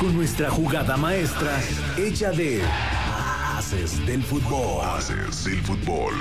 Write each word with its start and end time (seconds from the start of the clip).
con 0.00 0.16
nuestra 0.16 0.48
jugada 0.48 0.96
maestra 0.96 1.60
hecha 1.98 2.32
de 2.32 2.62
Haces 3.54 4.04
del 4.06 4.22
fútbol. 4.22 4.82
Haces 4.82 5.44
del 5.44 5.58
fútbol. 5.58 6.14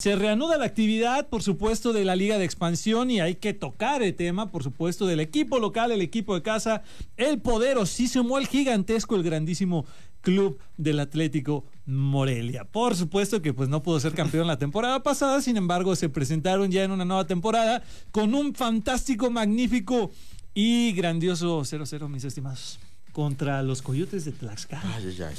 Se 0.00 0.16
reanuda 0.16 0.58
la 0.58 0.64
actividad, 0.64 1.28
por 1.28 1.42
supuesto, 1.42 1.92
de 1.92 2.04
la 2.04 2.16
Liga 2.16 2.38
de 2.38 2.44
Expansión 2.44 3.10
y 3.10 3.20
hay 3.20 3.36
que 3.36 3.52
tocar 3.52 4.02
el 4.02 4.16
tema, 4.16 4.50
por 4.50 4.64
supuesto, 4.64 5.06
del 5.06 5.20
equipo 5.20 5.60
local, 5.60 5.92
el 5.92 6.00
equipo 6.00 6.34
de 6.34 6.42
casa, 6.42 6.82
el 7.16 7.40
poderosísimo, 7.40 8.36
el 8.38 8.48
gigantesco, 8.48 9.14
el 9.14 9.22
grandísimo 9.22 9.84
club 10.20 10.58
del 10.76 10.98
Atlético 10.98 11.64
Morelia. 11.86 12.64
Por 12.64 12.96
supuesto 12.96 13.42
que 13.42 13.52
pues 13.52 13.68
no 13.68 13.82
pudo 13.82 14.00
ser 14.00 14.14
campeón 14.14 14.48
la 14.48 14.58
temporada 14.58 15.02
pasada, 15.02 15.40
sin 15.40 15.56
embargo 15.56 15.94
se 15.94 16.08
presentaron 16.08 16.70
ya 16.72 16.82
en 16.82 16.90
una 16.90 17.04
nueva 17.04 17.26
temporada 17.26 17.82
con 18.10 18.34
un 18.34 18.54
fantástico, 18.54 19.30
magnífico 19.30 20.10
y 20.54 20.92
grandioso 20.92 21.60
0-0, 21.60 22.08
mis 22.08 22.24
estimados, 22.24 22.78
contra 23.12 23.62
los 23.62 23.82
Coyotes 23.82 24.24
de 24.24 24.32
Tlaxcala. 24.32 24.94
Ay, 24.96 25.04
ay, 25.18 25.22
ay. 25.28 25.34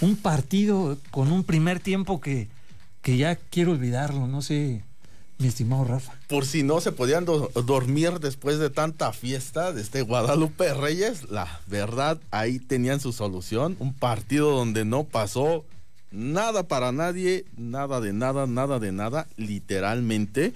Un 0.00 0.16
partido 0.16 0.98
con 1.10 1.30
un 1.32 1.44
primer 1.44 1.80
tiempo 1.80 2.20
que 2.20 2.48
que 3.00 3.16
ya 3.16 3.36
quiero 3.36 3.72
olvidarlo, 3.72 4.26
no 4.26 4.42
sé, 4.42 4.82
mi 5.38 5.46
estimado 5.46 5.84
Rafa. 5.84 6.14
Por 6.26 6.44
si 6.44 6.64
no 6.64 6.80
se 6.80 6.90
podían 6.90 7.24
do- 7.24 7.48
dormir 7.64 8.18
después 8.18 8.58
de 8.58 8.70
tanta 8.70 9.12
fiesta 9.12 9.72
de 9.72 9.80
este 9.82 10.02
Guadalupe 10.02 10.74
Reyes, 10.74 11.30
la 11.30 11.60
verdad, 11.68 12.18
ahí 12.32 12.58
tenían 12.58 12.98
su 12.98 13.12
solución. 13.12 13.76
Un 13.78 13.94
partido 13.94 14.50
donde 14.50 14.84
no 14.84 15.04
pasó 15.04 15.64
nada 16.10 16.64
para 16.64 16.90
nadie, 16.90 17.44
nada 17.56 18.00
de 18.00 18.12
nada, 18.12 18.46
nada 18.48 18.80
de 18.80 18.90
nada, 18.90 19.28
literalmente. 19.36 20.52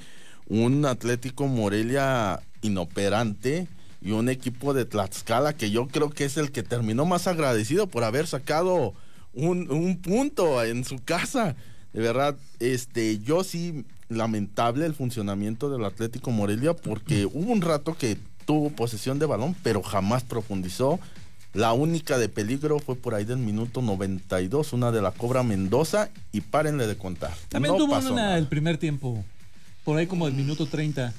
Un 0.48 0.84
Atlético 0.84 1.46
Morelia 1.46 2.40
inoperante 2.60 3.68
y 4.02 4.12
un 4.12 4.28
equipo 4.28 4.74
de 4.74 4.84
Tlaxcala 4.84 5.54
que 5.54 5.70
yo 5.70 5.86
creo 5.88 6.10
que 6.10 6.24
es 6.24 6.36
el 6.36 6.50
que 6.50 6.62
terminó 6.62 7.04
más 7.04 7.26
agradecido 7.26 7.86
por 7.86 8.04
haber 8.04 8.26
sacado 8.26 8.94
un, 9.32 9.70
un 9.70 9.96
punto 9.98 10.62
en 10.64 10.84
su 10.84 10.98
casa. 11.02 11.54
De 11.92 12.00
verdad, 12.00 12.36
este, 12.58 13.18
yo 13.20 13.44
sí 13.44 13.84
lamentable 14.08 14.86
el 14.86 14.94
funcionamiento 14.94 15.70
del 15.70 15.84
Atlético 15.84 16.30
Morelia 16.30 16.74
porque 16.74 17.26
hubo 17.32 17.52
un 17.52 17.60
rato 17.62 17.96
que 17.96 18.18
tuvo 18.44 18.70
posesión 18.70 19.18
de 19.18 19.26
balón, 19.26 19.54
pero 19.62 19.82
jamás 19.82 20.24
profundizó. 20.24 20.98
La 21.54 21.74
única 21.74 22.16
de 22.16 22.30
peligro 22.30 22.78
fue 22.78 22.96
por 22.96 23.14
ahí 23.14 23.24
del 23.24 23.36
minuto 23.36 23.82
92, 23.82 24.72
una 24.72 24.90
de 24.90 25.02
la 25.02 25.10
Cobra 25.12 25.42
Mendoza, 25.42 26.08
y 26.32 26.40
párenle 26.40 26.86
de 26.86 26.96
contar. 26.96 27.34
También 27.50 27.74
No 27.74 27.78
tuvo 27.78 27.90
pasó 27.92 28.12
una 28.14 28.22
nada. 28.22 28.38
el 28.38 28.46
primer 28.46 28.78
tiempo, 28.78 29.22
por 29.84 29.98
ahí 29.98 30.06
como 30.06 30.26
el 30.26 30.32
minuto 30.32 30.66
30. 30.66 31.12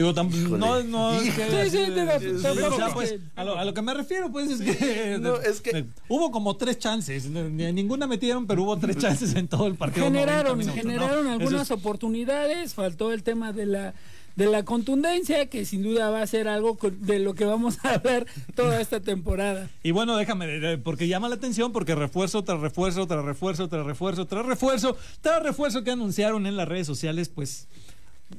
Digo, 0.00 0.14
tam- 0.14 0.30
no, 0.30 0.82
no, 0.82 1.12
es 1.14 1.22
que- 1.34 1.42
Híjole. 1.42 1.70
Sí, 1.70 1.76
sí, 1.76 1.84
digo, 1.92 2.02
o 2.02 2.40
tampoco 2.42 2.76
sea, 2.76 2.86
es 2.88 2.92
pues, 2.94 3.14
a, 3.36 3.44
lo, 3.44 3.58
a 3.58 3.64
lo 3.64 3.74
que 3.74 3.82
me 3.82 3.92
refiero, 3.94 4.30
pues, 4.32 4.50
es 4.50 4.60
que, 4.62 5.18
no, 5.20 5.36
es 5.36 5.60
que- 5.60 5.84
hubo 6.08 6.30
como 6.30 6.56
tres 6.56 6.78
chances, 6.78 7.26
ni- 7.28 7.72
ninguna 7.72 8.06
metieron, 8.06 8.46
pero 8.46 8.62
hubo 8.62 8.78
tres 8.78 8.96
chances 8.98 9.34
en 9.34 9.46
todo 9.48 9.66
el 9.66 9.74
partido. 9.74 10.08
90 10.08 10.20
generaron 10.32 10.62
generaron 10.74 11.26
algunas 11.26 11.62
es- 11.62 11.70
oportunidades, 11.70 12.74
faltó 12.74 13.12
el 13.12 13.22
tema 13.22 13.52
de 13.52 13.66
la 13.66 13.94
de 14.36 14.46
la 14.46 14.64
contundencia, 14.64 15.46
que 15.50 15.66
sin 15.66 15.82
duda 15.82 16.08
va 16.08 16.22
a 16.22 16.26
ser 16.26 16.48
algo 16.48 16.78
de 17.00 17.18
lo 17.18 17.34
que 17.34 17.44
vamos 17.44 17.78
a 17.84 17.94
hablar 17.94 18.26
toda 18.54 18.80
esta 18.80 19.00
temporada. 19.00 19.68
Y 19.82 19.90
bueno, 19.90 20.16
déjame, 20.16 20.78
porque 20.78 21.08
llama 21.08 21.28
la 21.28 21.34
atención, 21.34 21.72
porque 21.72 21.94
refuerzo 21.94 22.42
tras 22.42 22.58
refuerzo, 22.60 23.06
tras 23.06 23.24
refuerzo, 23.24 23.68
tras 23.68 23.84
refuerzo, 23.84 24.26
tras 24.26 24.46
refuerzo, 24.46 24.96
tras 25.20 25.42
refuerzo 25.42 25.82
que 25.84 25.90
anunciaron 25.90 26.46
en 26.46 26.56
las 26.56 26.68
redes 26.68 26.86
sociales, 26.86 27.28
pues 27.28 27.66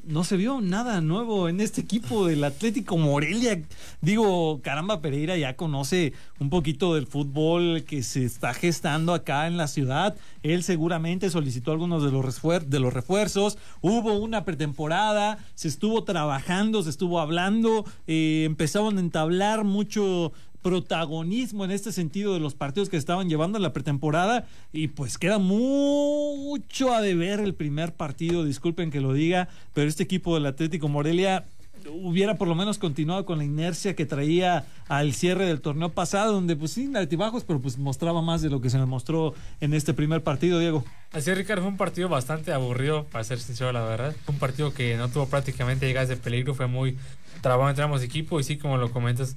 no 0.03 0.23
se 0.23 0.37
vio 0.37 0.61
nada 0.61 1.01
nuevo 1.01 1.49
en 1.49 1.61
este 1.61 1.81
equipo 1.81 2.25
del 2.25 2.43
Atlético 2.43 2.97
Morelia. 2.97 3.61
Digo, 4.01 4.61
caramba, 4.61 5.01
Pereira 5.01 5.37
ya 5.37 5.55
conoce 5.55 6.13
un 6.39 6.49
poquito 6.49 6.95
del 6.95 7.07
fútbol 7.07 7.83
que 7.83 8.01
se 8.03 8.23
está 8.25 8.53
gestando 8.53 9.13
acá 9.13 9.47
en 9.47 9.57
la 9.57 9.67
ciudad. 9.67 10.15
Él 10.43 10.63
seguramente 10.63 11.29
solicitó 11.29 11.71
algunos 11.71 12.03
de 12.03 12.11
los, 12.11 12.25
refuer- 12.25 12.65
de 12.65 12.79
los 12.79 12.93
refuerzos. 12.93 13.57
Hubo 13.81 14.13
una 14.13 14.43
pretemporada, 14.45 15.37
se 15.55 15.67
estuvo 15.67 16.03
trabajando, 16.03 16.83
se 16.83 16.89
estuvo 16.89 17.19
hablando, 17.19 17.85
eh, 18.07 18.43
empezaron 18.45 18.97
a 18.97 19.01
entablar 19.01 19.63
mucho 19.63 20.31
protagonismo 20.61 21.65
en 21.65 21.71
este 21.71 21.91
sentido 21.91 22.33
de 22.33 22.39
los 22.39 22.55
partidos 22.55 22.89
que 22.89 22.97
estaban 22.97 23.29
llevando 23.29 23.57
en 23.57 23.63
la 23.63 23.73
pretemporada 23.73 24.45
y 24.71 24.89
pues 24.89 25.17
queda 25.17 25.37
mucho 25.37 26.93
a 26.93 27.01
deber 27.01 27.39
el 27.39 27.53
primer 27.53 27.93
partido, 27.93 28.45
disculpen 28.45 28.91
que 28.91 29.01
lo 29.01 29.13
diga, 29.13 29.49
pero 29.73 29.87
este 29.87 30.03
equipo 30.03 30.35
del 30.35 30.45
Atlético 30.45 30.87
Morelia 30.87 31.45
hubiera 31.89 32.35
por 32.35 32.47
lo 32.47 32.55
menos 32.55 32.77
continuado 32.77 33.25
con 33.25 33.37
la 33.37 33.43
inercia 33.43 33.95
que 33.95 34.05
traía 34.05 34.65
al 34.87 35.13
cierre 35.13 35.45
del 35.45 35.61
torneo 35.61 35.89
pasado, 35.89 36.33
donde 36.33 36.55
pues 36.55 36.71
sí, 36.71 36.91
altibajos, 36.95 37.43
pero 37.43 37.59
pues 37.59 37.77
mostraba 37.77 38.21
más 38.21 38.41
de 38.41 38.49
lo 38.49 38.61
que 38.61 38.69
se 38.69 38.77
me 38.77 38.85
mostró 38.85 39.33
en 39.59 39.73
este 39.73 39.93
primer 39.93 40.23
partido, 40.23 40.59
Diego. 40.59 40.83
Así 41.11 41.33
Ricardo, 41.33 41.63
fue 41.63 41.71
un 41.71 41.77
partido 41.77 42.09
bastante 42.09 42.53
aburrido, 42.53 43.05
para 43.05 43.23
ser 43.23 43.39
sincero, 43.39 43.71
la 43.71 43.83
verdad. 43.83 44.15
Fue 44.25 44.33
un 44.33 44.39
partido 44.39 44.73
que 44.73 44.95
no 44.97 45.09
tuvo 45.09 45.27
prácticamente 45.27 45.87
llegadas 45.87 46.09
de 46.09 46.17
peligro, 46.17 46.53
fue 46.53 46.67
muy 46.67 46.97
trabado 47.41 47.69
entre 47.69 47.83
ambos 47.83 48.03
equipos 48.03 48.41
y 48.41 48.43
sí, 48.43 48.57
como 48.57 48.77
lo 48.77 48.91
comentas, 48.91 49.35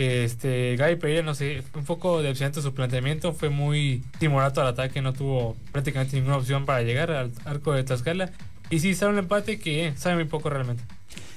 que 0.00 0.24
este 0.24 0.76
Gaby 0.76 0.96
Pereira, 0.96 1.22
no 1.22 1.34
sé, 1.34 1.62
un 1.74 1.84
poco 1.84 2.22
deficiente 2.22 2.62
su 2.62 2.72
planteamiento, 2.72 3.34
fue 3.34 3.50
muy 3.50 4.02
timorato 4.18 4.62
al 4.62 4.68
ataque, 4.68 5.02
no 5.02 5.12
tuvo 5.12 5.58
prácticamente 5.72 6.16
ninguna 6.16 6.38
opción 6.38 6.64
para 6.64 6.80
llegar 6.80 7.10
al 7.10 7.30
arco 7.44 7.74
de 7.74 7.84
Tlaxcala. 7.84 8.30
Y 8.70 8.78
sí, 8.78 8.94
sale 8.94 9.12
un 9.12 9.18
empate 9.18 9.58
que 9.58 9.88
eh, 9.88 9.92
sabe 9.98 10.14
muy 10.14 10.24
poco 10.24 10.48
realmente. 10.48 10.82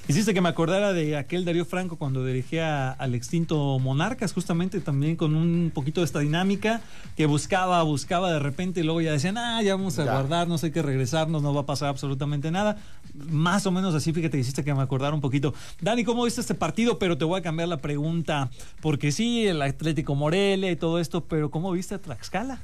Hiciste 0.06 0.34
que 0.34 0.42
me 0.42 0.50
acordara 0.50 0.92
de 0.92 1.16
aquel 1.16 1.46
Darío 1.46 1.64
Franco 1.64 1.96
cuando 1.96 2.26
dirigía 2.26 2.90
al 2.92 3.14
extinto 3.14 3.78
Monarcas, 3.78 4.34
justamente 4.34 4.80
también 4.80 5.16
con 5.16 5.34
un 5.34 5.70
poquito 5.72 6.02
de 6.02 6.04
esta 6.04 6.18
dinámica 6.18 6.82
que 7.16 7.24
buscaba, 7.24 7.82
buscaba 7.84 8.30
de 8.30 8.38
repente 8.38 8.80
y 8.80 8.82
luego 8.82 9.00
ya 9.00 9.12
decían, 9.12 9.38
ah, 9.38 9.62
ya 9.62 9.76
vamos 9.76 9.98
a 9.98 10.04
Ya. 10.04 10.12
guardarnos, 10.12 10.62
hay 10.62 10.72
que 10.72 10.82
regresarnos, 10.82 11.42
no 11.42 11.54
va 11.54 11.62
a 11.62 11.66
pasar 11.66 11.88
absolutamente 11.88 12.50
nada. 12.50 12.76
Más 13.14 13.64
o 13.64 13.70
menos 13.70 13.94
así, 13.94 14.12
fíjate, 14.12 14.38
hiciste 14.38 14.62
que 14.62 14.74
me 14.74 14.82
acordara 14.82 15.14
un 15.14 15.22
poquito. 15.22 15.54
Dani, 15.80 16.04
¿cómo 16.04 16.24
viste 16.24 16.42
este 16.42 16.54
partido? 16.54 16.98
Pero 16.98 17.16
te 17.16 17.24
voy 17.24 17.40
a 17.40 17.42
cambiar 17.42 17.70
la 17.70 17.78
pregunta, 17.78 18.50
porque 18.82 19.10
sí, 19.10 19.46
el 19.46 19.62
Atlético 19.62 20.14
Morelia 20.14 20.70
y 20.70 20.76
todo 20.76 21.00
esto, 21.00 21.24
pero 21.24 21.50
¿cómo 21.50 21.72
viste 21.72 21.94
a 21.94 21.98
Tlaxcala? 21.98 22.60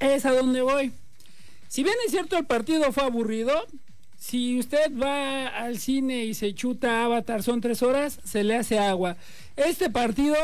Es 0.00 0.24
a 0.24 0.32
donde 0.32 0.62
voy. 0.62 0.92
Si 1.68 1.82
bien 1.82 1.96
es 2.06 2.12
cierto 2.12 2.38
el 2.38 2.46
partido 2.46 2.90
fue 2.92 3.04
aburrido, 3.04 3.52
si 4.18 4.58
usted 4.58 4.92
va 5.00 5.46
al 5.46 5.78
cine 5.78 6.24
y 6.24 6.34
se 6.34 6.52
chuta 6.54 7.04
Avatar 7.04 7.42
son 7.42 7.60
tres 7.60 7.82
horas, 7.82 8.20
se 8.24 8.44
le 8.44 8.56
hace 8.56 8.78
agua. 8.78 9.16
Este 9.56 9.90
partido 9.90 10.36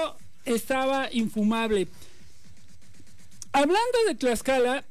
estaba 0.45 1.09
infumable. 1.13 1.89
Hablando 3.53 3.99
de 4.07 4.15
Tlaxcala, 4.15 4.85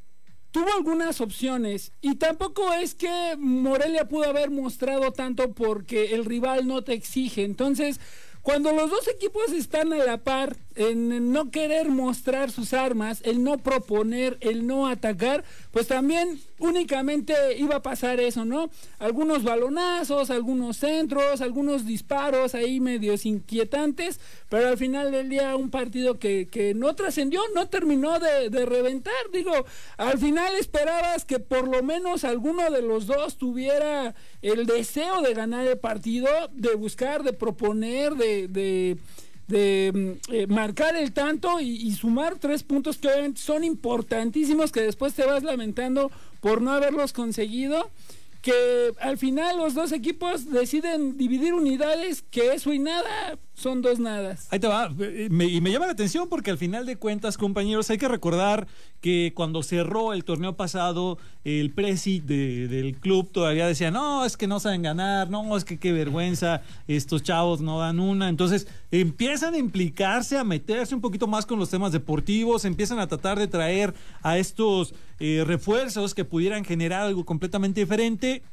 tuvo 0.51 0.67
algunas 0.75 1.21
opciones 1.21 1.91
y 2.01 2.15
tampoco 2.15 2.73
es 2.73 2.93
que 2.93 3.35
Morelia 3.37 4.07
pudo 4.07 4.25
haber 4.25 4.51
mostrado 4.51 5.11
tanto 5.11 5.53
porque 5.53 6.13
el 6.13 6.25
rival 6.25 6.67
no 6.67 6.83
te 6.83 6.93
exige. 6.93 7.43
Entonces, 7.43 7.99
cuando 8.43 8.73
los 8.73 8.91
dos 8.91 9.07
equipos 9.07 9.53
están 9.53 9.93
a 9.93 10.03
la 10.03 10.17
par 10.17 10.57
en 10.75 11.31
no 11.31 11.49
querer 11.49 11.89
mostrar 11.89 12.51
sus 12.51 12.73
armas, 12.73 13.21
el 13.23 13.41
no 13.41 13.57
proponer, 13.57 14.37
el 14.41 14.67
no 14.67 14.87
atacar, 14.87 15.45
pues 15.71 15.87
también 15.87 16.41
únicamente 16.63 17.33
iba 17.57 17.75
a 17.75 17.81
pasar 17.81 18.21
eso, 18.21 18.45
¿no? 18.45 18.69
Algunos 18.97 19.43
balonazos, 19.43 20.29
algunos 20.29 20.77
centros, 20.77 21.41
algunos 21.41 21.85
disparos 21.85 22.55
ahí 22.55 22.79
medios 22.79 23.25
inquietantes, 23.25 24.19
pero 24.47 24.69
al 24.69 24.77
final 24.77 25.11
del 25.11 25.27
día 25.29 25.55
un 25.57 25.69
partido 25.69 26.19
que, 26.19 26.47
que 26.47 26.73
no 26.73 26.95
trascendió, 26.95 27.41
no 27.53 27.67
terminó 27.67 28.17
de, 28.19 28.65
reventar, 28.65 29.13
digo, 29.33 29.51
al 29.97 30.17
final 30.17 30.55
esperabas 30.55 31.25
que 31.25 31.39
por 31.39 31.67
lo 31.67 31.83
menos 31.83 32.23
alguno 32.23 32.69
de 32.71 32.81
los 32.81 33.07
dos 33.07 33.37
tuviera 33.37 34.15
el 34.41 34.65
deseo 34.65 35.21
de 35.21 35.33
ganar 35.33 35.67
el 35.67 35.77
partido, 35.77 36.29
de 36.53 36.75
buscar, 36.75 37.23
de 37.23 37.33
proponer, 37.33 38.15
de... 38.15 38.47
de 38.47 38.97
de 39.45 39.91
mm, 39.93 40.33
eh, 40.33 40.47
marcar 40.47 40.95
el 40.95 41.11
tanto 41.11 41.59
y 41.59 41.91
sumar 41.91 42.39
tres 42.39 42.63
puntos 42.63 42.97
que 42.97 43.09
obviamente 43.09 43.41
son 43.41 43.65
importantísimos 43.65 44.71
que 44.71 44.79
después 44.79 45.13
te 45.13 45.25
vas 45.25 45.43
lamentando 45.43 46.09
por 46.43 46.61
no 46.61 46.71
haberlos 46.71 47.13
conseguido 47.13 47.89
que 48.41 48.91
al 48.99 49.17
final 49.17 49.55
los 49.57 49.73
dos 49.73 49.93
equipos 49.93 50.49
deciden 50.51 51.17
dividir 51.17 51.53
unidades 51.53 52.23
que 52.29 52.53
eso 52.53 52.73
y 52.73 52.79
nada 52.79 53.39
son 53.53 53.81
dos 53.81 53.99
nadas 53.99 54.47
Ahí 54.51 54.59
te 54.59 54.67
va. 54.67 54.91
eh, 54.99 55.29
y 55.31 55.61
me 55.61 55.71
llama 55.71 55.85
la 55.85 55.93
atención 55.93 56.27
porque 56.27 56.51
al 56.51 56.57
final 56.57 56.85
de 56.85 56.97
cuentas, 56.97 57.37
compañeros, 57.37 57.89
hay 57.89 57.97
que 57.97 58.07
recordar 58.09 58.67
que 58.99 59.31
cuando 59.33 59.63
cerró 59.63 60.11
el 60.11 60.25
torneo 60.25 60.57
pasado, 60.57 61.17
el 61.45 61.71
presi 61.71 62.19
de- 62.19 62.67
del 62.67 62.97
club 62.97 63.31
todavía 63.31 63.65
decía, 63.67 63.91
no, 63.91 64.25
es 64.25 64.35
que 64.35 64.47
no 64.47 64.59
saben 64.59 64.81
ganar, 64.81 65.29
no, 65.29 65.55
es 65.55 65.63
que 65.63 65.77
qué 65.79 65.93
vergüenza, 65.93 66.63
estos 66.89 67.23
chavos 67.23 67.61
no 67.61 67.79
dan 67.79 67.99
una. 68.01 68.27
Entonces 68.27 68.67
empiezan 68.91 69.53
a 69.53 69.57
implicarse, 69.57 70.37
a 70.37 70.43
meterse 70.43 70.95
un 70.95 71.01
poquito 71.01 71.27
más 71.27 71.45
con 71.45 71.59
los 71.59 71.69
temas 71.69 71.93
deportivos, 71.93 72.65
empiezan 72.65 72.99
a 72.99 73.07
tratar 73.07 73.39
de 73.39 73.47
traer 73.47 73.93
a 74.21 74.37
estos 74.37 74.93
eh, 75.25 75.45
refuerzos 75.45 76.13
que 76.13 76.25
pudieran 76.25 76.65
generar 76.65 77.03
algo 77.03 77.23
completamente 77.23 77.79
diferente 77.79 78.43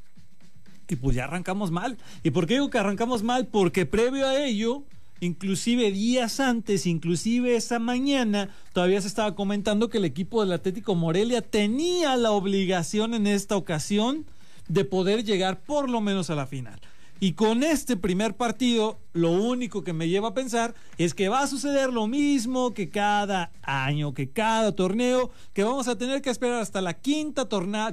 y 0.89 0.95
pues 0.95 1.17
ya 1.17 1.25
arrancamos 1.25 1.73
mal. 1.73 1.99
¿Y 2.23 2.31
por 2.31 2.47
qué 2.47 2.55
digo 2.55 2.71
que 2.71 2.79
arrancamos 2.79 3.25
mal? 3.25 3.49
Porque 3.49 3.87
previo 3.87 4.25
a 4.25 4.41
ello 4.41 4.85
inclusive 5.19 5.91
días 5.91 6.39
antes, 6.39 6.87
inclusive 6.87 7.57
esa 7.57 7.81
mañana, 7.81 8.51
todavía 8.73 9.01
se 9.01 9.09
estaba 9.09 9.35
comentando 9.35 9.91
que 9.91 9.99
el 9.99 10.05
equipo 10.05 10.43
del 10.43 10.53
Atlético 10.53 10.95
Morelia 10.95 11.43
tenía 11.43 12.17
la 12.17 12.31
obligación 12.31 13.15
en 13.15 13.27
esta 13.27 13.57
ocasión 13.57 14.25
de 14.69 14.85
poder 14.85 15.25
llegar 15.25 15.63
por 15.63 15.91
lo 15.91 16.01
menos 16.01 16.31
a 16.31 16.37
la 16.37 16.47
final. 16.47 16.81
Y 17.23 17.35
con 17.35 17.63
este 17.63 17.99
primer 17.99 18.35
partido, 18.35 18.99
lo 19.13 19.31
único 19.31 19.85
que 19.85 19.93
me 19.93 20.09
lleva 20.09 20.29
a 20.29 20.35
pensar 20.35 20.75
es 20.97 21.13
que 21.13 21.29
va 21.29 21.43
a 21.43 21.47
suceder 21.47 21.93
lo 21.93 22.07
mismo 22.07 22.73
que 22.73 22.89
cada 22.89 23.53
año, 23.63 24.15
que 24.15 24.31
cada 24.31 24.75
torneo, 24.75 25.31
que 25.53 25.63
vamos 25.63 25.87
a 25.87 25.99
tener 25.99 26.23
que 26.23 26.31
esperar 26.31 26.63
hasta 26.63 26.81
la 26.81 26.95
quinta 26.95 27.47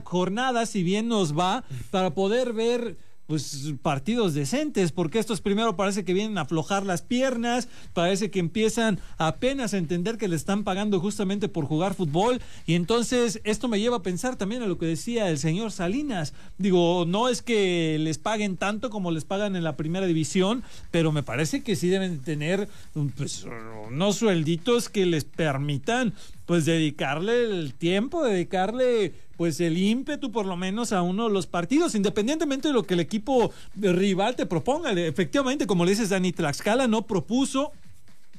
jornada, 0.06 0.66
si 0.66 0.82
bien 0.82 1.10
nos 1.10 1.38
va, 1.38 1.66
para 1.92 2.14
poder 2.14 2.54
ver 2.54 2.98
pues 3.28 3.74
partidos 3.82 4.34
decentes, 4.34 4.92
porque 4.92 5.20
estos 5.20 5.42
primero 5.42 5.76
parece 5.76 6.06
que 6.06 6.14
vienen 6.14 6.38
a 6.38 6.42
aflojar 6.42 6.86
las 6.86 7.02
piernas, 7.02 7.68
parece 7.94 8.32
que 8.32 8.40
empiezan 8.40 9.00
apenas 9.18 9.74
a 9.74 9.78
entender 9.78 10.18
que 10.18 10.30
le 10.30 10.36
están 10.36 10.64
pagando 10.64 11.00
justamente 11.00 11.50
por 11.50 11.66
jugar 11.66 11.94
fútbol, 11.94 12.42
y 12.66 12.76
entonces 12.76 13.42
esto 13.44 13.68
me 13.68 13.80
lleva 13.80 13.98
a 13.98 14.04
pensar 14.04 14.38
también 14.38 14.64
a 14.64 14.68
lo 14.68 14.78
que 14.78 14.86
decía 14.86 15.30
el 15.30 15.38
señor 15.38 15.72
Salinas. 15.72 16.34
Digo, 16.58 17.06
no 17.06 17.28
es 17.28 17.42
que 17.42 17.98
les 18.00 18.18
paguen 18.18 18.58
tanto 18.58 18.90
como 18.90 19.12
les 19.12 19.26
pagan 19.26 19.56
en 19.56 19.64
la 19.64 19.76
primera 19.76 20.08
división, 20.08 20.64
pero 20.92 21.12
me 21.12 21.24
parece 21.24 21.64
que 21.64 21.76
sí 21.76 21.90
deben 21.90 22.20
tener 22.22 22.70
pues, 23.18 23.46
unos 23.90 24.16
suelditos 24.16 24.90
que 24.90 25.06
les 25.06 25.26
permitan 25.26 26.14
pues 26.48 26.66
dedicarle 26.66 27.44
el 27.44 27.74
tiempo, 27.76 28.24
dedicarle 28.24 29.14
pues 29.36 29.60
el 29.60 29.78
ímpetu 29.78 30.32
por 30.32 30.46
lo 30.46 30.56
menos 30.56 30.94
a 30.94 31.02
uno 31.02 31.28
de 31.28 31.34
los 31.34 31.46
partidos, 31.46 31.94
independientemente 31.94 32.70
de 32.70 32.74
lo 32.74 32.84
que 32.84 32.96
el 32.96 33.02
equipo 33.02 33.52
rival 33.76 34.38
te 34.38 34.46
proponga. 34.46 34.94
Efectivamente, 34.94 35.68
como 35.68 35.84
le 35.84 35.92
dices, 35.92 36.10
Dani 36.10 36.32
Tlaxcala 36.32 36.88
no 36.88 37.06
propuso 37.06 37.74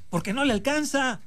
porque 0.08 0.32
no 0.32 0.44
le 0.46 0.54
alcanza. 0.54 1.20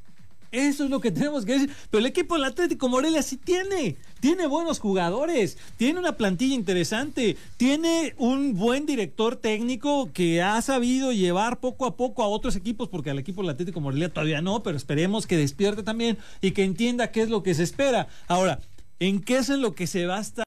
Eso 0.51 0.85
es 0.85 0.89
lo 0.89 0.99
que 0.99 1.11
tenemos 1.11 1.45
que 1.45 1.53
decir. 1.53 1.71
Pero 1.91 1.99
el 1.99 2.07
equipo 2.07 2.33
del 2.33 2.45
Atlético 2.45 2.89
Morelia 2.89 3.21
sí 3.21 3.37
tiene. 3.37 3.95
Tiene 4.21 4.47
buenos 4.47 4.79
jugadores. 4.79 5.57
Tiene 5.75 5.99
una 5.99 6.15
plantilla 6.15 6.55
interesante. 6.55 7.35
Tiene 7.57 8.15
un 8.17 8.55
buen 8.55 8.85
director 8.85 9.35
técnico 9.35 10.09
que 10.13 10.41
ha 10.41 10.61
sabido 10.61 11.11
llevar 11.11 11.59
poco 11.59 11.85
a 11.85 11.97
poco 11.97 12.23
a 12.23 12.27
otros 12.27 12.55
equipos, 12.55 12.87
porque 12.87 13.09
al 13.09 13.19
equipo 13.19 13.41
del 13.41 13.49
Atlético 13.49 13.81
Morelia 13.81 14.07
todavía 14.07 14.41
no, 14.41 14.63
pero 14.63 14.77
esperemos 14.77 15.27
que 15.27 15.35
despierte 15.35 15.83
también 15.83 16.17
y 16.39 16.51
que 16.51 16.63
entienda 16.63 17.11
qué 17.11 17.23
es 17.23 17.29
lo 17.29 17.43
que 17.43 17.53
se 17.53 17.63
espera. 17.63 18.07
Ahora, 18.29 18.59
¿en 18.99 19.19
qué 19.19 19.37
es 19.39 19.49
en 19.49 19.61
lo 19.61 19.75
que 19.75 19.87
se 19.87 20.05
va 20.05 20.19
a 20.19 20.21
estar 20.21 20.45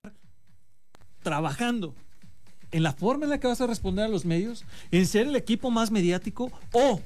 trabajando? 1.23 1.95
¿En 2.71 2.83
la 2.83 2.95
forma 2.95 3.25
en 3.25 3.31
la 3.31 3.41
que 3.41 3.47
vas 3.47 3.61
a 3.61 3.67
responder 3.67 4.07
a 4.07 4.09
los 4.09 4.25
medios? 4.25 4.65
¿En 4.91 5.07
ser 5.07 5.27
el 5.27 5.37
equipo 5.37 5.71
más 5.71 5.91
mediático? 5.91 6.51
¿O 6.73 7.01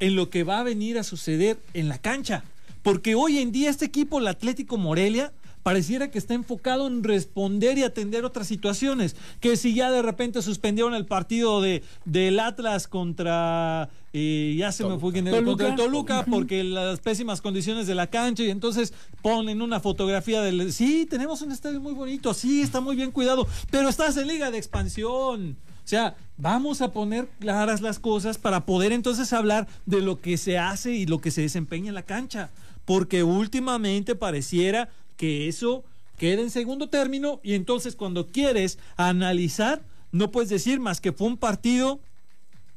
en 0.00 0.16
lo 0.16 0.30
que 0.30 0.44
va 0.44 0.58
a 0.58 0.64
venir 0.64 0.98
a 0.98 1.04
suceder 1.04 1.58
en 1.74 1.88
la 1.88 1.98
cancha. 1.98 2.42
Porque 2.82 3.14
hoy 3.14 3.38
en 3.38 3.52
día 3.52 3.70
este 3.70 3.84
equipo, 3.84 4.18
el 4.18 4.26
Atlético 4.26 4.78
Morelia, 4.78 5.32
pareciera 5.62 6.10
que 6.10 6.18
está 6.18 6.34
enfocado 6.34 6.86
en 6.86 7.02
responder 7.02 7.78
y 7.78 7.82
atender 7.82 8.24
otras 8.24 8.46
situaciones. 8.46 9.16
Que 9.40 9.56
si 9.56 9.74
ya 9.74 9.90
de 9.90 10.02
repente 10.02 10.42
suspendieron 10.42 10.94
el 10.94 11.06
partido 11.06 11.60
de 11.60 11.82
del 12.04 12.40
Atlas 12.40 12.88
contra 12.88 13.90
eh, 14.12 14.56
ya 14.58 14.72
se 14.72 14.84
me 14.84 14.98
fue 14.98 15.12
quién 15.12 15.28
era, 15.28 15.42
contra 15.42 15.68
el 15.68 15.76
Toluca 15.76 16.24
porque 16.28 16.64
las 16.64 16.98
pésimas 16.98 17.40
condiciones 17.40 17.86
de 17.86 17.94
la 17.94 18.08
cancha 18.08 18.42
y 18.42 18.50
entonces 18.50 18.92
ponen 19.22 19.62
una 19.62 19.78
fotografía 19.78 20.42
del 20.42 20.72
sí, 20.72 21.06
tenemos 21.08 21.42
un 21.42 21.52
estadio 21.52 21.80
muy 21.80 21.92
bonito, 21.92 22.34
sí, 22.34 22.60
está 22.60 22.80
muy 22.80 22.96
bien 22.96 23.12
cuidado, 23.12 23.46
pero 23.70 23.88
estás 23.88 24.16
en 24.16 24.26
liga 24.26 24.50
de 24.50 24.58
expansión. 24.58 25.56
O 25.84 25.88
sea, 25.90 26.16
vamos 26.36 26.82
a 26.82 26.92
poner 26.92 27.28
claras 27.38 27.80
las 27.80 27.98
cosas 27.98 28.38
para 28.38 28.64
poder 28.66 28.92
entonces 28.92 29.32
hablar 29.32 29.66
de 29.86 30.00
lo 30.00 30.20
que 30.20 30.36
se 30.38 30.58
hace 30.58 30.92
y 30.92 31.06
lo 31.06 31.20
que 31.20 31.30
se 31.30 31.42
desempeña 31.42 31.88
en 31.88 31.94
la 31.94 32.02
cancha. 32.02 32.50
Porque 32.84 33.22
últimamente 33.22 34.14
pareciera 34.14 34.88
que 35.20 35.48
eso 35.48 35.84
queda 36.16 36.40
en 36.40 36.48
segundo 36.48 36.88
término 36.88 37.40
y 37.42 37.52
entonces 37.52 37.94
cuando 37.94 38.28
quieres 38.28 38.78
analizar, 38.96 39.82
no 40.12 40.30
puedes 40.30 40.48
decir 40.48 40.80
más 40.80 41.02
que 41.02 41.12
fue 41.12 41.26
un 41.26 41.36
partido 41.36 42.00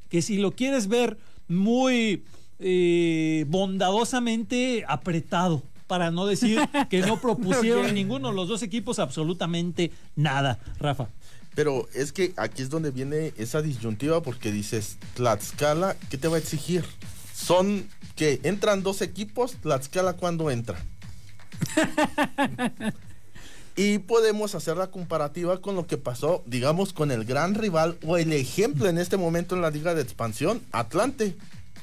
que 0.10 0.22
si 0.22 0.36
lo 0.36 0.52
quieres 0.52 0.90
ver 0.90 1.18
muy 1.48 2.26
eh, 2.60 3.46
bondadosamente 3.48 4.84
apretado 4.90 5.64
para 5.88 6.12
no 6.12 6.26
decir 6.26 6.60
que 6.90 7.00
no 7.00 7.18
propusieron 7.22 7.94
ninguno 7.94 8.28
de 8.28 8.36
los 8.36 8.50
dos 8.50 8.62
equipos 8.62 9.00
absolutamente 9.00 9.92
nada, 10.18 10.60
Rafa. 10.80 11.08
Pero 11.56 11.88
es 11.94 12.12
que 12.12 12.34
aquí 12.36 12.62
es 12.62 12.70
donde 12.70 12.92
viene 12.92 13.32
esa 13.38 13.62
disyuntiva 13.62 14.22
porque 14.22 14.52
dices, 14.52 14.98
Tlaxcala, 15.14 15.96
¿qué 16.10 16.18
te 16.18 16.28
va 16.28 16.36
a 16.36 16.40
exigir? 16.40 16.84
Son 17.34 17.88
que 18.18 18.42
entran 18.44 18.84
dos 18.84 19.02
equipos, 19.02 19.54
Tlaxcala 19.62 20.12
cuando 20.18 20.52
entra. 20.52 20.84
Y 23.76 24.00
podemos 24.00 24.56
hacer 24.56 24.78
la 24.78 24.92
comparativa 24.92 25.62
con 25.62 25.76
lo 25.76 25.88
que 25.88 25.98
pasó, 25.98 26.44
digamos, 26.46 26.94
con 26.94 27.12
el 27.12 27.26
gran 27.26 27.56
rival 27.56 27.98
o 28.06 28.18
el 28.18 28.34
ejemplo 28.34 28.88
en 28.88 28.98
este 28.98 29.18
momento 29.18 29.56
en 29.56 29.62
la 29.62 29.72
liga 29.72 29.96
de 29.96 30.02
expansión, 30.02 30.62
Atlante. 30.72 31.36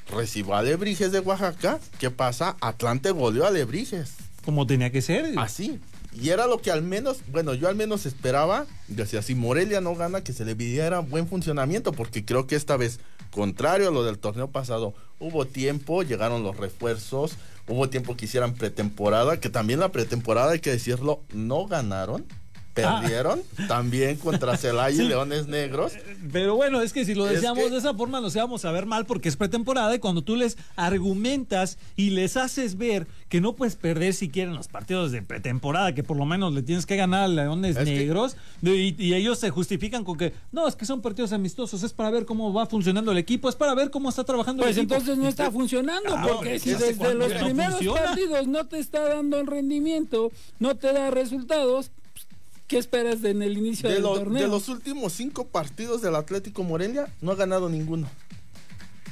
Recibió 0.08 0.54
a 0.54 0.58
Alebrijes 0.58 1.12
de 1.12 1.20
Oaxaca. 1.20 1.78
¿Qué 2.00 2.10
pasa? 2.10 2.56
Atlante 2.60 3.12
goleó 3.12 3.44
a 3.44 3.48
Alebrijes. 3.48 4.14
Como 4.44 4.66
tenía 4.66 4.90
que 4.90 5.02
ser. 5.02 5.34
Así. 5.36 5.80
Y 6.12 6.30
era 6.30 6.46
lo 6.46 6.60
que 6.60 6.72
al 6.72 6.82
menos, 6.82 7.18
bueno, 7.30 7.54
yo 7.54 7.68
al 7.68 7.76
menos 7.76 8.06
esperaba, 8.06 8.66
decía, 8.88 9.22
si 9.22 9.34
Morelia 9.34 9.80
no 9.80 9.94
gana, 9.94 10.24
que 10.24 10.32
se 10.32 10.44
le 10.44 10.56
pidiera 10.56 10.98
buen 11.00 11.28
funcionamiento, 11.28 11.92
porque 11.92 12.24
creo 12.24 12.48
que 12.48 12.56
esta 12.56 12.76
vez, 12.76 12.98
contrario 13.30 13.88
a 13.88 13.92
lo 13.92 14.02
del 14.02 14.18
torneo 14.18 14.48
pasado, 14.48 14.94
hubo 15.20 15.46
tiempo, 15.46 16.02
llegaron 16.02 16.42
los 16.42 16.56
refuerzos, 16.56 17.36
hubo 17.68 17.88
tiempo 17.88 18.16
que 18.16 18.24
hicieran 18.24 18.54
pretemporada, 18.54 19.40
que 19.40 19.48
también 19.48 19.80
la 19.80 19.92
pretemporada, 19.92 20.52
hay 20.52 20.60
que 20.60 20.70
decirlo, 20.70 21.22
no 21.32 21.66
ganaron 21.66 22.26
perdieron 22.75 23.43
también 23.69 24.17
contra 24.17 24.56
Celaya 24.56 25.02
y 25.02 25.06
Leones 25.06 25.46
Negros. 25.49 25.93
Pero 26.32 26.56
bueno, 26.56 26.81
es 26.81 26.93
que 26.93 27.05
si 27.05 27.14
lo 27.14 27.25
decíamos 27.25 27.70
de 27.70 27.78
esa 27.78 27.94
forma 27.94 28.20
nos 28.20 28.34
íbamos 28.34 28.64
a 28.64 28.72
ver 28.72 28.87
mal 28.87 29.06
porque 29.06 29.28
es 29.28 29.37
pretemporada 29.37 29.94
y 29.94 29.99
cuando 29.99 30.22
tú 30.22 30.37
les 30.37 30.56
argumentas 30.76 31.78
y 31.96 32.11
les 32.11 32.37
haces 32.37 32.76
ver 32.76 33.06
que 33.28 33.40
no 33.40 33.55
puedes 33.55 33.76
perder 33.76 34.14
si 34.14 34.28
quieren 34.28 34.55
los 34.55 34.69
partidos 34.69 35.12
de 35.12 35.22
pretemporada, 35.22 35.94
que 35.94 36.02
por 36.02 36.17
lo 36.17 36.25
menos 36.25 36.52
le 36.52 36.62
tienes 36.62 36.87
que 36.87 36.96
ganar 36.96 37.25
a 37.25 37.28
Leones 37.28 37.76
Negros 37.76 38.37
y, 38.62 39.11
ellos 39.20 39.38
se 39.38 39.50
justifican 39.50 40.05
con 40.05 40.16
que 40.16 40.32
no, 40.52 40.66
es 40.66 40.76
que 40.76 40.84
son 40.84 41.00
partidos 41.02 41.32
amistosos, 41.32 41.82
es 41.82 41.93
para 41.93 42.11
ver 42.11 42.25
cómo 42.25 42.52
va 42.52 42.66
funcionando 42.66 43.12
el 43.12 43.19
equipo, 43.19 43.49
es 43.49 43.56
para 43.56 43.75
ver 43.75 43.90
cómo 43.90 44.08
está 44.08 44.25
trabajando 44.25 44.62
pues 44.62 44.76
el 44.76 44.84
equipo. 44.84 44.94
Pues 44.94 45.02
entonces 45.02 45.23
no 45.23 45.28
está 45.28 45.50
funcionando 45.50 46.16
porque 46.28 46.58
si 46.58 46.70
desde 46.70 47.14
los 47.14 47.32
primeros 47.32 47.84
partidos 47.84 48.47
no 48.47 48.66
te 48.66 48.78
está 48.78 49.09
dando 49.09 49.38
el 49.40 49.47
rendimiento, 49.47 50.30
no 50.59 50.76
te 50.76 50.92
da 50.92 51.11
resultados, 51.11 51.90
¿Qué 52.70 52.78
esperas 52.78 53.24
en 53.24 53.42
el 53.42 53.58
inicio 53.58 53.90
del 53.90 54.00
torneo? 54.00 54.40
De 54.40 54.48
los 54.48 54.68
últimos 54.68 55.12
cinco 55.12 55.48
partidos 55.48 56.02
del 56.02 56.14
Atlético 56.14 56.62
Morelia, 56.62 57.12
no 57.20 57.32
ha 57.32 57.34
ganado 57.34 57.68
ninguno. 57.68 58.08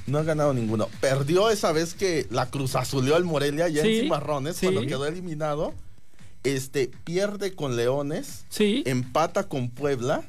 No 0.06 0.18
ha 0.18 0.22
ganado 0.22 0.54
ninguno. 0.54 0.88
Perdió 1.00 1.50
esa 1.50 1.72
vez 1.72 1.92
que 1.92 2.28
la 2.30 2.46
Cruz 2.46 2.76
Azuleó 2.76 3.16
al 3.16 3.24
Morelia 3.24 3.66
ya 3.66 3.82
en 3.82 4.02
Cimarrones, 4.02 4.60
cuando 4.60 4.82
quedó 4.82 5.06
eliminado. 5.06 5.74
Este, 6.44 6.88
pierde 7.02 7.56
con 7.56 7.74
Leones. 7.74 8.44
Sí. 8.48 8.84
Empata 8.86 9.48
con 9.48 9.70
Puebla. 9.70 10.24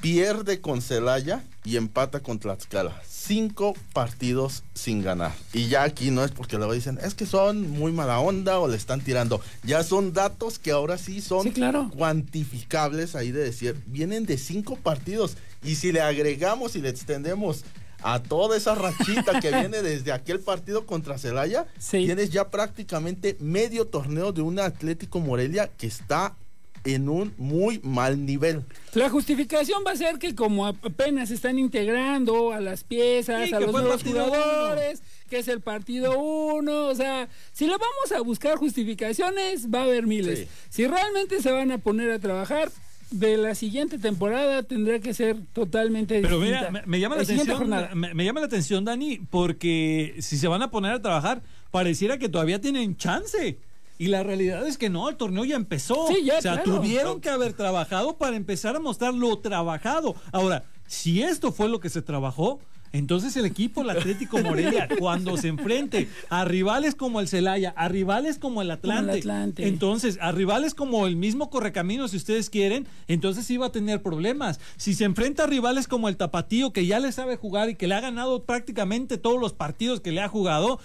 Pierde 0.00 0.60
con 0.60 0.82
Celaya 0.82 1.42
y 1.64 1.76
empata 1.76 2.20
con 2.20 2.38
Tlaxcala 2.38 3.00
cinco 3.24 3.74
partidos 3.92 4.64
sin 4.74 5.02
ganar. 5.02 5.32
Y 5.52 5.68
ya 5.68 5.82
aquí 5.82 6.10
no 6.10 6.24
es 6.24 6.30
porque 6.30 6.56
luego 6.56 6.74
dicen, 6.74 6.98
es 7.02 7.14
que 7.14 7.26
son 7.26 7.70
muy 7.70 7.90
mala 7.90 8.20
onda 8.20 8.58
o 8.58 8.68
le 8.68 8.76
están 8.76 9.00
tirando. 9.00 9.40
Ya 9.62 9.82
son 9.82 10.12
datos 10.12 10.58
que 10.58 10.72
ahora 10.72 10.98
sí 10.98 11.20
son 11.20 11.50
cuantificables 11.96 13.14
ahí 13.14 13.32
de 13.32 13.42
decir, 13.42 13.76
vienen 13.86 14.26
de 14.26 14.36
cinco 14.36 14.76
partidos. 14.76 15.36
Y 15.62 15.76
si 15.76 15.92
le 15.92 16.02
agregamos 16.02 16.76
y 16.76 16.82
le 16.82 16.90
extendemos 16.90 17.64
a 18.02 18.22
toda 18.22 18.58
esa 18.58 18.74
rachita 18.74 19.40
que 19.40 19.50
viene 19.58 19.80
desde 19.80 20.12
aquel 20.12 20.40
partido 20.40 20.84
contra 20.84 21.16
Celaya, 21.16 21.66
tienes 21.90 22.28
ya 22.28 22.50
prácticamente 22.50 23.38
medio 23.40 23.86
torneo 23.86 24.32
de 24.32 24.42
un 24.42 24.58
Atlético 24.58 25.20
Morelia 25.20 25.70
que 25.78 25.86
está 25.86 26.36
en 26.84 27.08
un 27.08 27.34
muy 27.38 27.80
mal 27.82 28.24
nivel. 28.24 28.64
La 28.94 29.08
justificación 29.08 29.82
va 29.86 29.92
a 29.92 29.96
ser 29.96 30.18
que 30.18 30.34
como 30.34 30.66
apenas 30.66 31.30
están 31.30 31.58
integrando 31.58 32.52
a 32.52 32.60
las 32.60 32.84
piezas, 32.84 33.52
a 33.52 33.60
los 33.60 33.72
nuevos 33.72 34.02
jugadores, 34.02 35.02
que 35.28 35.38
es 35.38 35.48
el 35.48 35.60
partido 35.60 36.18
uno, 36.18 36.86
o 36.86 36.94
sea, 36.94 37.28
si 37.52 37.66
le 37.66 37.72
vamos 37.72 38.12
a 38.14 38.20
buscar 38.20 38.56
justificaciones, 38.56 39.68
va 39.72 39.80
a 39.80 39.84
haber 39.84 40.06
miles. 40.06 40.46
Si 40.68 40.86
realmente 40.86 41.40
se 41.40 41.50
van 41.50 41.72
a 41.72 41.78
poner 41.78 42.10
a 42.10 42.18
trabajar, 42.18 42.70
de 43.10 43.36
la 43.36 43.54
siguiente 43.54 43.98
temporada 43.98 44.62
tendrá 44.64 44.98
que 44.98 45.14
ser 45.14 45.36
totalmente 45.52 46.20
Pero 46.20 46.40
mira, 46.40 46.70
me, 46.84 46.98
llama 46.98 47.16
la, 47.16 47.22
atención, 47.22 47.70
me, 47.94 48.24
llama 48.24 48.40
la 48.40 48.46
atención, 48.46 48.84
Dani, 48.84 49.20
porque 49.30 50.16
si 50.18 50.36
se 50.36 50.48
van 50.48 50.62
a 50.62 50.70
poner 50.70 50.92
a 50.92 51.02
trabajar, 51.02 51.42
pareciera 51.70 52.18
que 52.18 52.28
todavía 52.28 52.60
tienen 52.60 52.96
chance. 52.96 53.58
Y 53.98 54.08
la 54.08 54.22
realidad 54.22 54.66
es 54.66 54.76
que 54.76 54.90
no, 54.90 55.08
el 55.08 55.16
torneo 55.16 55.44
ya 55.44 55.56
empezó. 55.56 56.08
Sí, 56.08 56.24
ya, 56.24 56.38
o 56.38 56.42
sea, 56.42 56.62
tuvieron 56.62 57.20
que 57.20 57.30
haber 57.30 57.52
trabajado 57.52 58.16
para 58.16 58.36
empezar 58.36 58.74
a 58.74 58.80
mostrar 58.80 59.14
lo 59.14 59.38
trabajado. 59.38 60.16
Ahora, 60.32 60.64
si 60.86 61.22
esto 61.22 61.52
fue 61.52 61.68
lo 61.68 61.80
que 61.80 61.90
se 61.90 62.02
trabajó, 62.02 62.58
Entonces 62.94 63.36
el 63.36 63.44
equipo, 63.44 63.82
el 63.82 63.90
Atlético 63.90 64.38
Morelia, 64.38 64.88
cuando 65.00 65.36
se 65.36 65.48
enfrente 65.48 66.08
a 66.30 66.44
rivales 66.44 66.94
como 66.94 67.18
el 67.18 67.26
Celaya, 67.26 67.74
a 67.76 67.88
rivales 67.88 68.38
como 68.38 68.62
el 68.62 68.70
Atlante, 68.70 69.18
Atlante. 69.18 69.66
entonces 69.66 70.16
a 70.20 70.30
rivales 70.30 70.74
como 70.74 71.08
el 71.08 71.16
mismo 71.16 71.50
Correcamino, 71.50 72.06
si 72.06 72.16
ustedes 72.16 72.50
quieren, 72.50 72.86
entonces 73.08 73.50
iba 73.50 73.66
a 73.66 73.72
tener 73.72 74.00
problemas. 74.00 74.60
Si 74.76 74.94
se 74.94 75.02
enfrenta 75.02 75.42
a 75.42 75.46
rivales 75.48 75.88
como 75.88 76.08
el 76.08 76.16
Tapatío, 76.16 76.72
que 76.72 76.86
ya 76.86 77.00
le 77.00 77.10
sabe 77.10 77.34
jugar 77.36 77.68
y 77.68 77.74
que 77.74 77.88
le 77.88 77.96
ha 77.96 78.00
ganado 78.00 78.44
prácticamente 78.44 79.18
todos 79.18 79.40
los 79.40 79.52
partidos 79.52 80.00
que 80.00 80.12
le 80.12 80.20
ha 80.20 80.28
jugado, 80.28 80.78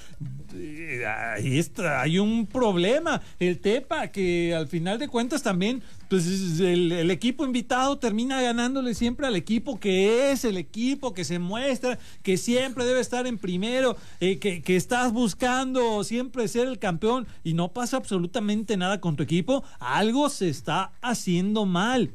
eh, 0.56 1.06
ahí 1.06 1.60
está, 1.60 2.02
hay 2.02 2.18
un 2.18 2.48
problema. 2.48 3.22
El 3.40 3.60
Tepa, 3.60 4.08
que 4.08 4.56
al 4.56 4.68
final 4.68 4.98
de 4.98 5.10
cuentas 5.10 5.44
también, 5.44 5.84
pues 6.10 6.60
el, 6.60 7.12
equipo 7.12 7.46
invitado 7.46 8.00
termina 8.00 8.42
ganándole 8.42 8.96
siempre 8.96 9.28
al 9.28 9.36
equipo 9.36 9.80
que 9.80 10.32
es 10.32 10.44
el 10.44 10.58
equipo 10.58 11.14
que 11.14 11.24
se 11.24 11.38
muestra, 11.38 12.00
que 12.24 12.36
siempre 12.36 12.84
debe 12.84 13.00
estar 13.00 13.28
en 13.28 13.38
primero, 13.38 13.96
eh, 14.20 14.40
que, 14.40 14.64
que 14.64 14.76
estás 14.76 15.14
buscando 15.14 16.04
siempre 16.04 16.48
ser 16.48 16.68
el 16.68 16.80
campeón 16.80 17.28
y 17.44 17.54
no 17.54 17.70
pasa 17.70 17.98
absolutamente 17.98 18.76
nada 18.76 19.00
con 19.00 19.16
tu 19.16 19.24
equipo, 19.24 19.64
algo 19.80 20.30
se 20.30 20.50
está 20.50 20.92
haciendo 21.02 21.66
mal. 21.66 22.12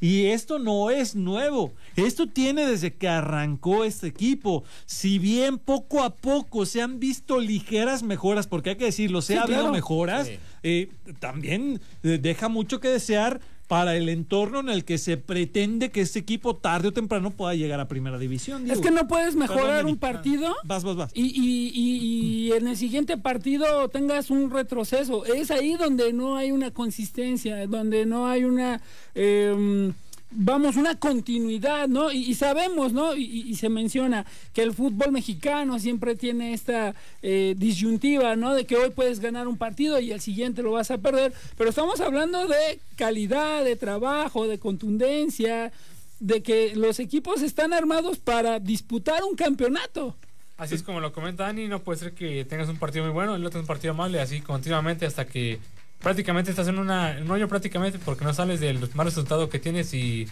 Y 0.00 0.26
esto 0.26 0.58
no 0.58 0.90
es 0.90 1.14
nuevo. 1.14 1.72
Esto 1.96 2.26
tiene 2.28 2.66
desde 2.66 2.94
que 2.94 3.08
arrancó 3.08 3.84
este 3.84 4.06
equipo. 4.08 4.64
Si 4.86 5.18
bien 5.18 5.58
poco 5.58 6.02
a 6.02 6.14
poco 6.14 6.66
se 6.66 6.82
han 6.82 6.98
visto 7.00 7.38
ligeras 7.40 8.02
mejoras, 8.02 8.46
porque 8.46 8.70
hay 8.70 8.76
que 8.76 8.86
decirlo, 8.86 9.22
se 9.22 9.34
Sí, 9.34 9.38
ha 9.38 9.42
habido 9.42 9.60
claro. 9.60 9.72
mejoras, 9.72 10.26
Sí. 10.26 10.38
eh, 10.62 10.88
también 11.20 11.80
eh, 12.02 12.18
deja 12.20 12.48
mucho 12.48 12.80
que 12.80 12.88
desear 12.88 13.40
para 13.68 13.96
el 13.96 14.08
entorno 14.08 14.60
en 14.60 14.68
el 14.68 14.84
que 14.84 14.98
se 14.98 15.16
pretende 15.16 15.90
que 15.90 16.00
este 16.02 16.18
equipo 16.18 16.54
tarde 16.56 16.88
o 16.88 16.92
temprano 16.92 17.30
pueda 17.30 17.54
llegar 17.54 17.80
a 17.80 17.88
primera 17.88 18.18
división. 18.18 18.70
Es 18.70 18.80
que 18.80 18.90
no 18.90 19.08
puedes 19.08 19.34
mejorar 19.36 19.86
un 19.86 19.96
partido 19.96 20.54
Vas, 20.64 20.84
vas, 20.84 20.96
vas. 20.96 21.10
y, 21.14 21.22
y- 21.22 21.72
y- 21.74 22.48
y 22.48 22.52
en 22.56 22.68
el 22.68 22.76
siguiente 22.76 23.16
partido 23.16 23.88
tengas 23.88 24.30
un 24.30 24.50
retroceso. 24.50 25.24
Es 25.24 25.50
ahí 25.50 25.74
donde 25.76 26.12
no 26.12 26.36
hay 26.36 26.52
una 26.52 26.70
consistencia, 26.72 27.66
donde 27.66 28.04
no 28.06 28.26
hay 28.26 28.44
una... 28.44 28.80
eh, 29.14 29.92
Vamos, 30.36 30.76
una 30.76 30.98
continuidad, 30.98 31.86
¿no? 31.88 32.10
Y, 32.12 32.18
y 32.24 32.34
sabemos, 32.34 32.92
¿no? 32.92 33.14
Y, 33.16 33.22
y- 33.24 33.50
y 33.50 33.54
se 33.54 33.68
menciona 33.68 34.26
que 34.52 34.62
el 34.62 34.72
fútbol 34.74 35.12
mexicano 35.12 35.78
siempre 35.78 36.16
tiene 36.16 36.52
esta 36.54 36.94
eh, 37.22 37.54
disyuntiva, 37.56 38.34
¿no? 38.34 38.52
De 38.52 38.66
que 38.66 38.76
hoy 38.76 38.90
puedes 38.90 39.20
ganar 39.20 39.46
un 39.46 39.56
partido 39.56 40.00
y 40.00 40.10
el 40.12 40.20
siguiente 40.20 40.62
lo 40.62 40.72
vas 40.72 40.90
a 40.90 40.98
perder. 40.98 41.32
Pero 41.56 41.70
estamos 41.70 42.00
hablando 42.00 42.46
de 42.48 42.80
calidad, 42.96 43.64
de 43.64 43.76
trabajo, 43.76 44.48
de 44.48 44.58
contundencia, 44.58 45.72
de 46.20 46.42
que 46.42 46.74
los 46.74 46.98
equipos 46.98 47.42
están 47.42 47.72
armados 47.72 48.18
para 48.18 48.58
disputar 48.58 49.22
un 49.24 49.36
campeonato. 49.36 50.16
Así 50.56 50.74
es 50.76 50.82
como 50.82 51.00
lo 51.00 51.12
comenta 51.12 51.44
Dani, 51.44 51.66
no 51.68 51.82
puede 51.82 51.98
ser 51.98 52.12
que 52.12 52.44
tengas 52.44 52.68
un 52.68 52.76
partido 52.78 53.04
muy 53.04 53.12
bueno, 53.12 53.34
el 53.34 53.44
otro 53.44 53.60
un 53.60 53.66
partido 53.66 53.92
malo 53.94 54.16
y 54.16 54.20
así 54.20 54.40
continuamente 54.40 55.04
hasta 55.04 55.26
que 55.26 55.58
prácticamente 56.00 56.50
estás 56.50 56.68
en, 56.68 56.78
una, 56.78 57.16
en 57.16 57.24
un 57.24 57.30
hoyo 57.30 57.48
prácticamente 57.48 57.98
porque 57.98 58.24
no 58.24 58.34
sales 58.34 58.60
del 58.60 58.88
mal 58.94 59.06
resultado 59.06 59.48
que 59.48 59.58
tienes 59.58 59.94
y 59.94 60.26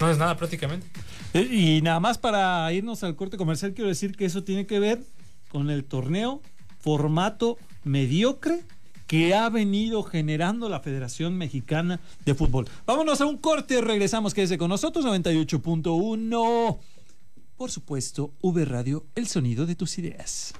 no 0.00 0.10
es 0.10 0.18
nada 0.18 0.36
prácticamente. 0.36 0.86
Eh, 1.34 1.48
Y 1.50 1.82
nada 1.82 2.00
más 2.00 2.18
para 2.18 2.72
irnos 2.72 3.02
al 3.04 3.16
corte 3.16 3.36
comercial, 3.36 3.74
quiero 3.74 3.88
decir 3.88 4.16
que 4.16 4.24
eso 4.24 4.42
tiene 4.44 4.66
que 4.66 4.78
ver 4.78 5.02
con 5.48 5.70
el 5.70 5.84
torneo 5.84 6.42
formato 6.80 7.58
mediocre 7.84 8.64
que 9.06 9.34
ha 9.34 9.48
venido 9.50 10.02
generando 10.02 10.68
la 10.70 10.80
Federación 10.80 11.36
Mexicana 11.36 12.00
de 12.24 12.34
Fútbol. 12.34 12.66
Vámonos 12.86 13.20
a 13.20 13.26
un 13.26 13.36
corte, 13.36 13.80
regresamos, 13.82 14.32
quédese 14.32 14.56
con 14.56 14.70
nosotros, 14.70 15.04
98.1. 15.04 16.78
Por 17.58 17.70
supuesto, 17.70 18.32
V 18.40 18.64
Radio, 18.64 19.04
el 19.14 19.28
sonido 19.28 19.66
de 19.66 19.74
tus 19.74 19.98
ideas. 19.98 20.50